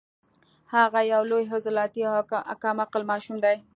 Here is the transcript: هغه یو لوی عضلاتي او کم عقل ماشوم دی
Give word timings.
هغه 0.73 0.99
یو 1.13 1.21
لوی 1.31 1.43
عضلاتي 1.53 2.01
او 2.07 2.15
کم 2.63 2.77
عقل 2.85 3.01
ماشوم 3.11 3.35
دی 3.43 3.55